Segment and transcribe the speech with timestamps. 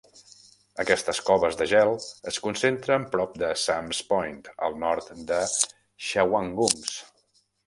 [0.83, 1.91] Aquestes coves de gel
[2.31, 5.45] es concentren prop de Sam"s Point al nord de
[6.09, 6.99] Shawangunks.